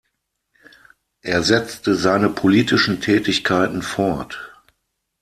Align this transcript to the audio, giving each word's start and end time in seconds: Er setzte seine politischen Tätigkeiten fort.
Er 1.21 1.43
setzte 1.43 1.93
seine 1.93 2.29
politischen 2.29 3.01
Tätigkeiten 3.01 3.83
fort. 3.83 4.59